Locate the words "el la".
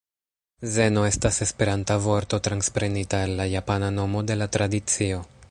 3.27-3.47